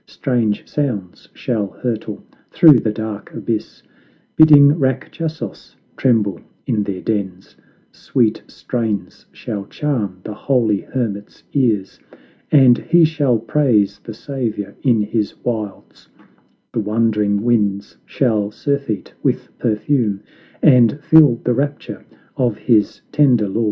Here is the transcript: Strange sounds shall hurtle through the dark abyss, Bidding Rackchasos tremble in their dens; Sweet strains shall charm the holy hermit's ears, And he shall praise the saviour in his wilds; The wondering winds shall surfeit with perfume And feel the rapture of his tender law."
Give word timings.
Strange 0.07 0.67
sounds 0.67 1.29
shall 1.31 1.67
hurtle 1.67 2.23
through 2.51 2.79
the 2.79 2.91
dark 2.91 3.31
abyss, 3.35 3.83
Bidding 4.35 4.69
Rackchasos 4.79 5.75
tremble 5.95 6.41
in 6.65 6.81
their 6.81 7.01
dens; 7.01 7.55
Sweet 7.91 8.41
strains 8.47 9.27
shall 9.31 9.67
charm 9.67 10.19
the 10.23 10.33
holy 10.33 10.81
hermit's 10.81 11.43
ears, 11.53 11.99
And 12.51 12.79
he 12.79 13.05
shall 13.05 13.37
praise 13.37 13.99
the 13.99 14.15
saviour 14.15 14.73
in 14.81 15.03
his 15.03 15.35
wilds; 15.43 16.09
The 16.73 16.79
wondering 16.79 17.43
winds 17.43 17.95
shall 18.03 18.49
surfeit 18.49 19.13
with 19.21 19.55
perfume 19.59 20.23
And 20.63 20.99
feel 21.03 21.35
the 21.43 21.53
rapture 21.53 22.03
of 22.35 22.57
his 22.57 23.01
tender 23.11 23.47
law." 23.47 23.59